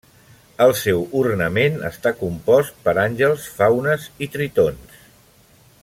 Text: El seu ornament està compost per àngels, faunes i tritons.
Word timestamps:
El 0.63 0.71
seu 0.83 1.03
ornament 1.19 1.77
està 1.89 2.13
compost 2.23 2.81
per 2.87 2.97
àngels, 3.05 3.47
faunes 3.61 4.09
i 4.27 4.31
tritons. 4.37 4.99